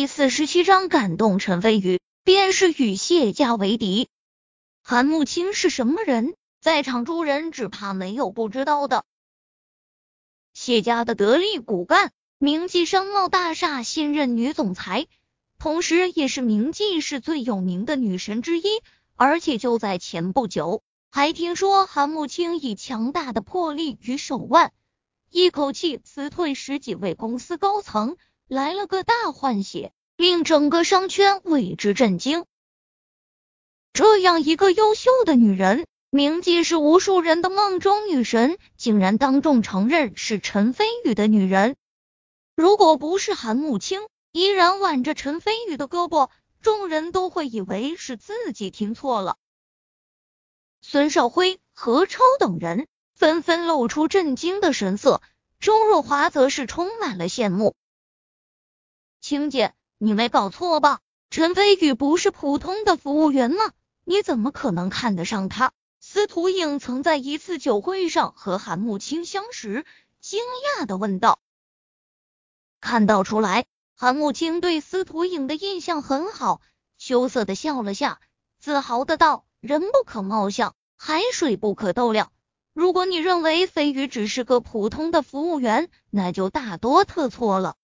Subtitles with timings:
[0.00, 4.08] 第四十七章感动陈飞宇，便是与谢家为敌。
[4.82, 6.36] 韩慕清是什么人？
[6.58, 9.04] 在场诸人只怕没有不知道的。
[10.54, 15.06] 谢家的得力骨干，明记商贸大厦新任女总裁，
[15.58, 18.62] 同时也是明记市最有名的女神之一。
[19.16, 24.72] 而且就在前不久，还听说韩慕清以强大的魄力与手腕，
[25.28, 28.16] 一口气辞退十几位公司高层，
[28.50, 32.46] 来了个大换血，令整个商圈为之震惊。
[33.92, 41.76] 这样一个优秀的女人，铭记是无数人的梦中女神，竟然当众承认是陈飞宇的女人。
[42.56, 44.00] 如果不是韩慕清
[44.32, 46.28] 依然挽着陈飞宇的胳膊。
[46.60, 49.36] 众人都会以为是自己听错了。
[50.82, 55.22] 孙少辉、何超等人纷纷露出震惊的神色，
[55.60, 57.76] 周若华则是充满了羡慕。
[59.30, 60.98] 青姐，你没搞错吧？
[61.30, 63.70] 陈飞宇不是普通的服务员吗？
[64.02, 65.70] 你怎么可能看得上他？
[66.00, 69.84] 司徒影曾在一次酒会上和韩慕清相识，
[70.20, 70.40] 惊
[70.80, 71.38] 讶的问道。
[72.80, 73.66] 看到出来。
[73.94, 76.60] 韩慕清对司徒影的印象很好，
[76.98, 78.18] 羞涩的笑了下，
[78.58, 82.32] 自豪的道：“人不可貌相，海水不可斗量。
[82.72, 87.76] 如果你认为飞宇只是个普通的服务员，那就大多特错了。”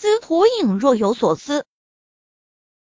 [0.00, 1.66] 司徒影若有所思。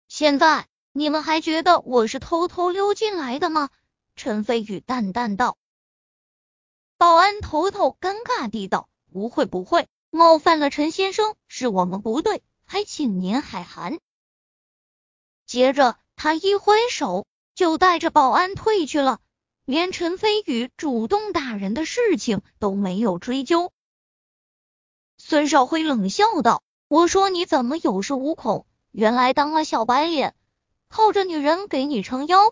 [0.09, 3.69] 现在你们还觉得我是偷偷溜进来的吗？
[4.17, 5.57] 陈飞宇淡淡道。
[6.97, 13.99] 保安头头尴尬地道：“不会，不会。”冒犯了陈先生，是我们不对，还请您海涵。
[15.45, 19.21] 接着，他一挥手，就带着保安退去了，
[19.63, 23.71] 连陈飞宇主动打人的事情都没有追究。
[25.17, 28.65] 孙少辉冷笑道：“我说你怎么有恃无恐？
[28.89, 30.33] 原来当了小白脸，
[30.87, 32.51] 靠着女人给你撑腰。”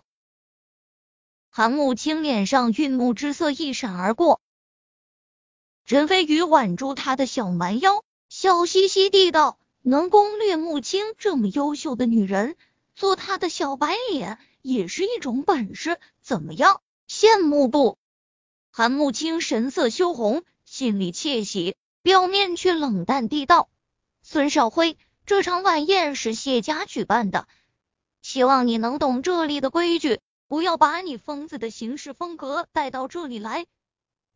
[1.50, 4.40] 韩慕清脸上愠怒之色一闪而过。
[5.84, 12.54] 陈飞宇挽住他的小蛮腰，笑嘻嘻地道：“能攻略慕青这么优秀的女人，
[12.94, 16.80] 做他的小白脸也是一种本事，怎么样？
[17.08, 17.98] 羡慕不？”
[18.70, 23.68] 韩慕青神色羞红，心里窃喜，表面却冷淡地道
[24.22, 27.48] ：“孙少辉，这场晚宴是谢家举办的，
[28.22, 33.66] 希望你能懂这里的规矩，不要把你疯子的行事风格带到这里来，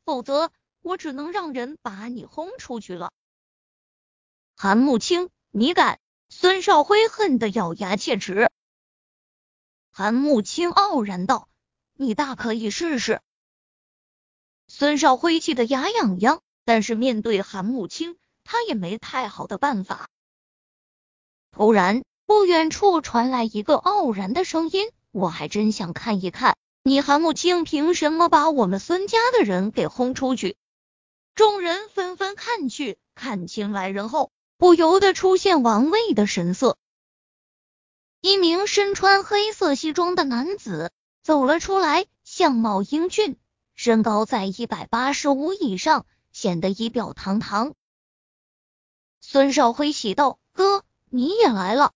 [0.05, 0.51] 否则。”
[0.85, 3.13] 我只能让人把你轰出去了。
[4.57, 6.01] 韩慕清，你敢？
[6.29, 8.51] 孙少辉恨得咬牙切齿。
[9.93, 11.49] 韩慕清傲然道
[11.95, 13.21] ：“你大可以试试。”
[14.67, 20.09] 孙少辉气得牙痒痒，但是面对韩慕清，他也没太好的办法。
[21.51, 30.57] 突然，不远处传来一个傲然的声音：“我还真想看一看，你韩慕清凭什么把我们孙家的人给轰出去？”
[31.35, 36.77] 众人纷纷看去，看清来人后，不由得出现玩味的神色。
[38.21, 40.93] 一名身穿黑色西装的男子
[41.23, 43.37] 走了出来，相貌英俊，
[43.75, 47.75] 身高在一百八十五以上，显得仪表堂堂。
[49.25, 51.93] 孙少辉喜道：“哥，你也来了。”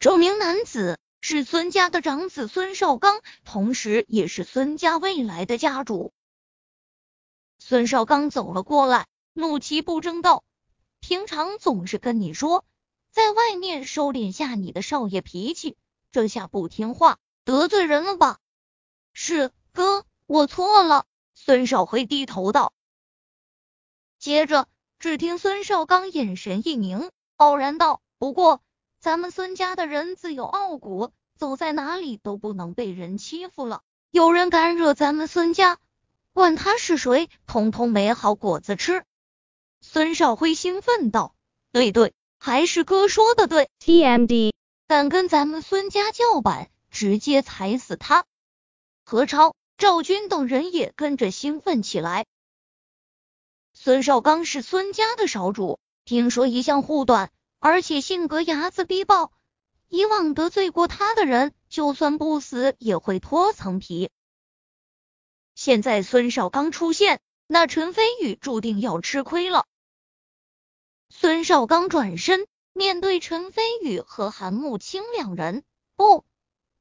[0.00, 6.12] 这名男子是孙家的长子孙少刚，同时也是孙家未来的家主。
[7.58, 10.42] 孙少刚走了过来，怒其不争道
[11.00, 12.64] ：“平常总是跟你说，
[13.10, 15.76] 在外面收敛下你的少爷脾气，
[16.12, 18.38] 这下不听话，得罪人了吧
[19.12, 21.04] ？”“是哥，我错了。”
[21.34, 22.72] 孙少辉低头道。
[24.18, 24.66] 接着，
[24.98, 28.60] 只听孙少刚眼神一凝，傲然道：“不过，
[28.98, 33.82] 咱们孙家的人自有傲骨，走在哪里都不能被人欺负了。
[34.10, 35.78] 有人敢惹咱们孙家。”
[36.34, 39.04] 管他是谁，统统没好果子吃。
[39.80, 41.34] 孙少辉兴奋道
[41.72, 43.68] ：“对对，还是哥说的对。
[43.80, 44.52] TMD，
[44.88, 48.24] 敢跟咱们孙家叫板，直接踩死他。”
[49.04, 52.26] 何超、赵军等人也跟着兴奋起来。
[53.80, 57.30] 孙少刚是孙家的少主，听说一向护短，
[57.60, 59.30] 而且性格睚眦必报，
[59.86, 64.10] 以往得罪过他的人，就算不死也会脱层皮。
[65.54, 69.64] 现在孙少刚出现，那陈飞宇注定要吃亏了。
[71.08, 75.62] 孙少刚转身面对陈飞宇和韩慕清两人，
[75.94, 76.24] 不，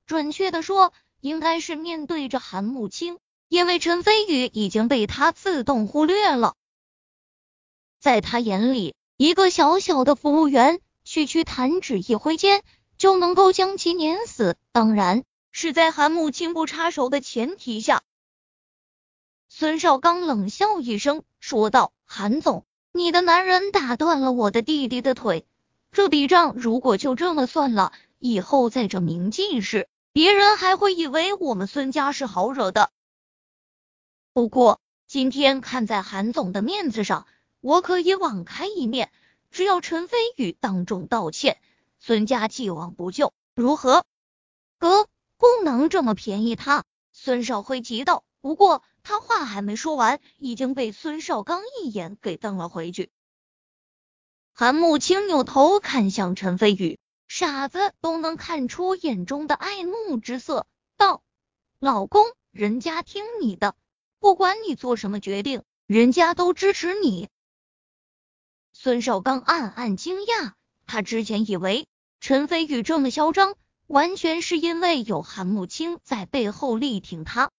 [0.08, 0.92] 准确的说，
[1.22, 6.56] 应该是面对着韩慕清，因为陈飞宇已经被他自动忽略了。
[8.08, 12.64] 在他眼里，一个小小的服务员区区弹指一挥间
[12.98, 14.56] 就能够将其碾死。
[14.72, 18.04] 当然是在韩慕清不插手的前提下。
[19.50, 25.46] 孙少刚冷笑一声，说道：“韩总，你的男人打断了我的弟弟的腿，
[25.92, 32.90] 这笔账如果就这么算了，以后在这明记市，别人还会以为我们孙家是好惹的。
[34.32, 37.28] 不过今天看在韩总的面子上，
[37.68, 39.12] 我可以网开一面，
[39.52, 41.60] 只要陈飞宇当众道歉，
[42.00, 44.06] 孙家既往不咎，如何？”
[44.80, 46.86] 哥，不能这么便宜他。
[47.12, 48.24] 孙少辉急道。
[48.40, 53.12] 不过他话还没说完，已经被孙少刚一眼给瞪了回去。
[54.54, 56.98] 韩慕清扭头看向陈飞宇，
[57.28, 61.22] 傻子都能看出眼中的爱慕之色，道
[61.80, 63.76] ：“老公，人家听你的，
[64.20, 67.28] 不管你做什么决定，人家都支持你。”
[68.80, 70.52] 孙少刚暗暗惊讶，
[70.86, 71.88] 他之前以为
[72.20, 73.56] 陈飞宇这么嚣张，
[73.88, 77.50] 完全是因为有韩慕清在背后力挺他。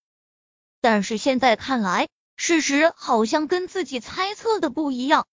[0.80, 5.26] 但是现在看来，事实好像跟自己猜测的不一样。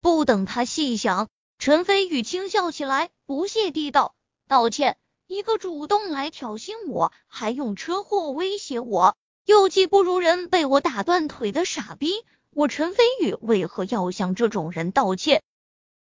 [0.00, 1.28] 不等他细想，
[1.60, 4.16] 陈飞宇轻笑起来，不屑地道
[4.48, 4.98] ：“道歉？
[5.28, 15.42] 一个主动来挑衅我，还用车祸威胁我，又技不如人，被我打断腿的傻逼，我陈飞宇为何要向这种人道歉？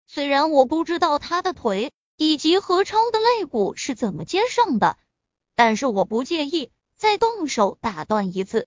[0.07, 4.97] 虽然我不知道他的腿以及何超的肋骨是怎么接上的，
[5.55, 8.67] 但是我不介意。”再动手打断一次。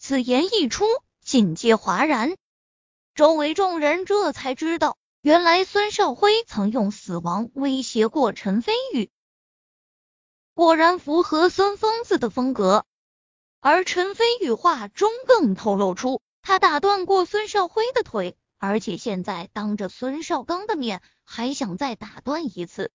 [0.00, 0.84] 此言一出，
[1.20, 2.36] 尽皆哗然。
[3.14, 9.10] 周围众人这才知道，原来孙少辉曾用死亡威胁过陈飞宇。
[10.54, 12.84] 果然符合孙疯子的风格。
[13.64, 22.90] 而陈飞宇话中更透露出，他打断过孙少辉的腿，而且现在当着孙少刚的面还想再打断一次。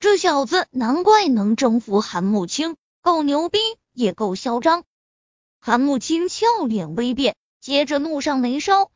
[0.00, 2.76] 这小子难怪能征服韩慕清。
[3.02, 3.58] 够牛逼，
[3.92, 4.84] 也够嚣张。
[5.60, 8.92] 韩慕清俏脸微变，接着怒上眉梢，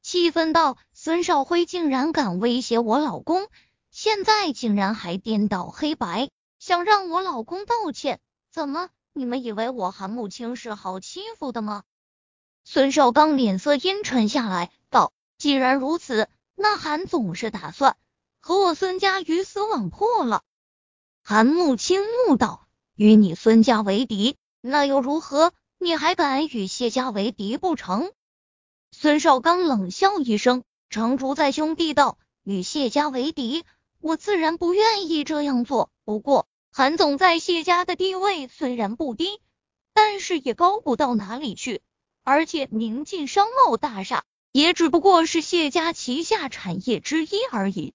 [0.00, 3.46] 气愤道：“孙少辉竟然敢威胁我老公，
[3.90, 8.20] 现在竟然还颠倒黑白，想让我老公道歉？
[8.50, 11.84] 怎么，你们以为我韩慕清是好欺负的吗？”
[12.64, 17.96] 孙少刚脸色阴沉下来，道：“既然如此，那韩总是打算
[18.40, 20.42] 和我孙家鱼死网破了？”
[21.22, 22.66] 韩慕清怒道。
[22.94, 25.52] 与你孙家为敌，那又如何？
[25.78, 28.12] 你还敢与谢家为敌不成？
[28.92, 33.64] 孙少刚冷笑一声，成竹在兄弟道：“与谢家为敌，
[33.98, 35.90] 我自然不愿意这样做。
[36.04, 39.42] 不过，韩总在谢家的地位虽然不低，
[39.92, 41.82] 但是也高不到哪里去。
[42.24, 47.92] 而且，明镜商贸大厦也只不过是谢家旗下产业之一而已。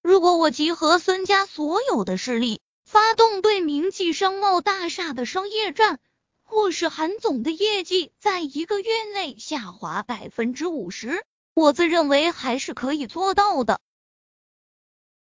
[0.00, 6.00] 如果我集合孙家所有的势力，发动对明记商贸大厦的商业战，
[6.42, 11.22] 或是韩总的业绩在一个月内下滑百分之五十，
[11.52, 13.78] 我自认为还是可以做到的。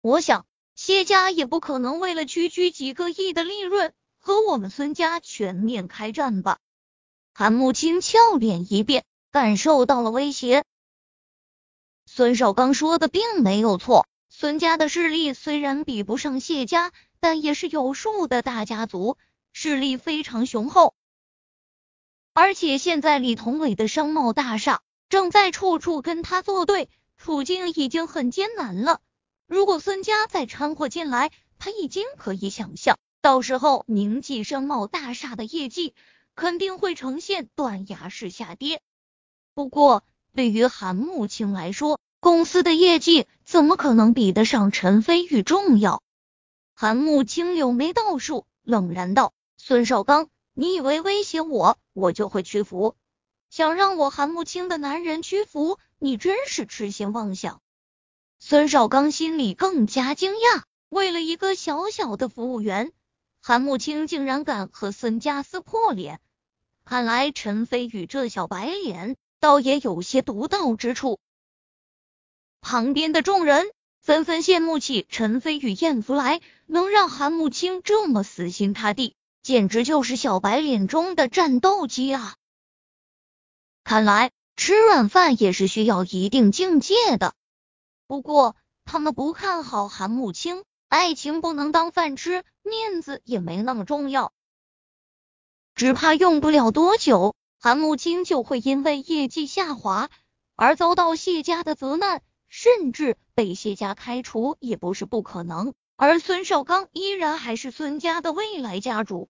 [0.01, 0.45] 我想
[0.75, 6.59] 谢家也不可能为了区区几个亿的利润和我们孙家全面开战吧？
[7.33, 10.63] 韩慕清俏脸一变，感受到了威胁。
[12.05, 16.91] 孙少刚说的并没有错，孙家的势力虽然比不上谢家。
[17.23, 19.17] 但也是有数的大家族，
[19.53, 20.93] 势力非常雄厚。
[22.33, 28.99] 而且现在李同伟的商贸大厦正在处处跟他作对，处境已经很艰难了。
[29.53, 31.29] 如果孙家再掺和进来，
[31.59, 35.93] 他已经可以想象，到时候宁记商贸大厦的业绩
[36.33, 38.81] 肯定会呈现断崖式下跌。
[39.53, 46.01] 不过，对于韩慕清来说，公司的业绩怎么可能比得上陈飞宇重要？
[46.73, 52.95] 韩慕清柳眉倒竖，冷然道：“孙少刚，你以为威胁我，我就会屈服？
[53.51, 57.61] 想让我韩慕清的男人屈服，你真是痴心妄想。”
[58.45, 62.91] 孙少刚心里更加惊讶，为了一个小小的服务员，
[63.41, 66.19] 韩慕清竟然敢和孙家撕破脸。
[66.83, 71.21] 看来陈飞宇这小白脸，倒也有些独到之处。
[72.59, 73.71] 旁边的众人。
[74.01, 82.35] 纷纷羡慕起陈飞宇、燕福来，能让韩慕清这么死心塌地，简直就是小白脸中的战斗机啊！
[83.85, 87.33] 看来吃软饭也是需要一定境界的。
[88.07, 88.55] 不过
[88.85, 94.33] 他们不看好韩慕清，爱情不能当饭吃，面子也没那么重要，
[95.75, 100.09] 只怕用不了多久，韩慕清就会因为业绩下滑
[100.55, 102.21] 而遭到谢家的责难。
[102.55, 105.73] 甚至被谢家开除也不是不可能。
[105.95, 109.27] 而孙少刚依然还是孙家的未来家主。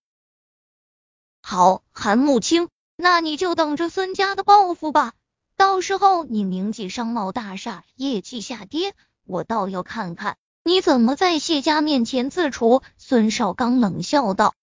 [1.42, 5.14] 好，韩慕清，那你就等着孙家的报复吧。
[5.56, 8.96] 到时候你明记商贸大厦业绩下跌，
[9.26, 12.82] 我倒要看看你怎么在谢家面前自处。
[12.98, 14.56] 孙少刚冷笑道。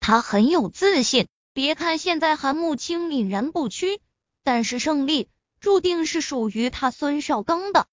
[0.00, 4.00] 他很有自信，别看现在韩慕清凛然不屈，
[4.44, 7.86] 但是胜利注定是属于他孙少刚的。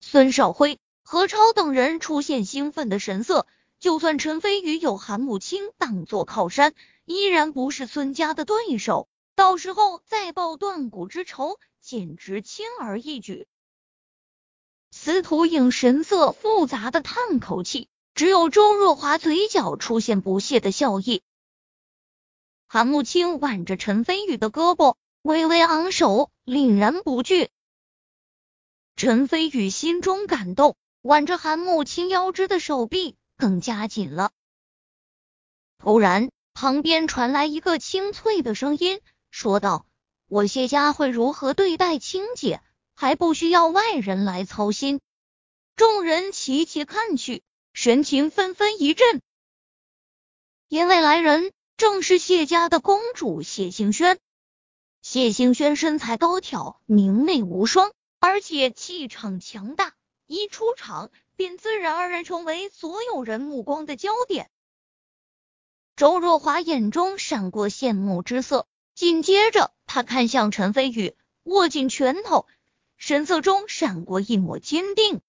[0.00, 3.46] 孙少辉、何超等人出现兴奋的神色，
[3.78, 9.08] 就算陈飞宇有韩慕清当做靠山，依然不是孙家的对手。
[9.38, 13.46] 到时候再报断骨之仇，简直轻而易举。
[14.90, 21.22] 司徒影神色复杂的叹口气，只有周若华嘴角出现不屑的笑意。
[22.66, 27.48] 韩慕清挽着陈飞宇的胳膊，微微昂首，凛然不惧。
[28.96, 34.32] 陈飞宇心中感动，挽着韩慕清腰肢的手臂更加紧了。
[35.78, 39.86] 突然，旁边传来一个清脆的声音，说道
[40.28, 42.60] ：“我谢家会如何对待青姐，
[42.94, 45.00] 还不需要外人来操心。”
[45.76, 47.42] 众人齐齐看去，
[47.72, 49.22] 神情纷纷一震，
[50.68, 51.52] 因为来人。
[51.76, 54.18] 正是谢家的公主谢杏轩。
[55.00, 59.94] 谢杏轩身材高挑，明媚无双，而且气场强大，
[60.26, 64.50] 一出场便自然而然成为所有人目光的焦点。
[65.94, 68.66] 周若华眼中闪过羡慕之色，
[68.98, 71.14] 紧接着他看向陈飞宇，
[71.44, 72.48] 握紧拳头，
[72.96, 75.20] 神色中闪过一抹坚定。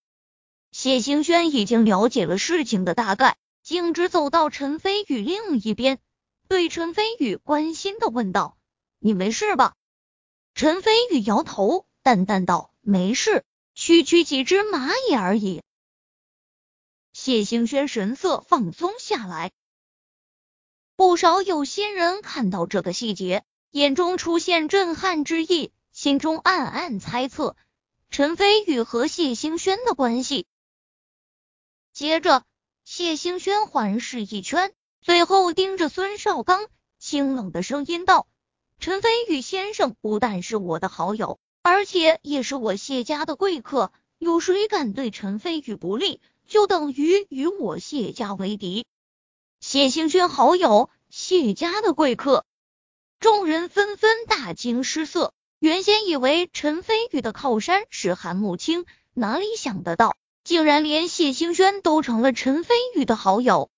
[0.72, 6.00] 谢杏轩已经了解了事情的大概，径直走到陈飞宇另一边。
[6.48, 8.58] 对陈飞宇关心的问道
[8.98, 9.76] ：“你没事吧？”
[10.56, 13.46] 陈飞宇摇头，淡淡道：“没事，
[13.76, 15.62] 区区几只蚂蚁而已。”
[17.14, 19.52] 谢兴轩神色放松下来。
[20.96, 27.56] 不少有心人看到这个细节，眼中出现震撼之意，心中暗暗猜测
[28.10, 30.48] 陈飞宇和谢兴轩的关系。
[31.94, 32.44] 接着，
[32.84, 34.74] 谢兴轩环视一圈。
[35.02, 36.66] 最后盯着孙少刚，
[36.98, 38.28] 清冷的声音道
[38.82, 43.92] ：“陈飞宇先生不但是我的好友，而且也是我谢家的贵客。
[44.18, 48.88] 有谁敢对陈飞宇不利，就等于与我谢家为敌。”
[49.62, 52.46] 谢兴轩好友，谢家的贵客，
[53.20, 55.34] 众人纷纷大惊失色。
[55.60, 63.70] 原先以为陈飞宇的靠山是韩慕清，哪里想得到，竟然连谢兴轩都成了陈飞宇的好友。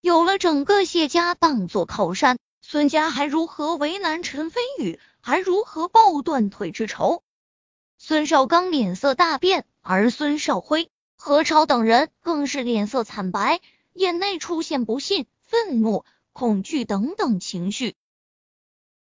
[0.00, 5.00] 有了整个谢家当做靠山，孙家还如何为难陈飞宇？
[5.20, 7.24] 还如何报断腿之仇？
[7.98, 13.60] 孙少刚脸色大变，而孙少辉、何超等人更是脸色惨白，
[13.92, 17.96] 眼内出现不信、愤怒、恐惧等等情绪。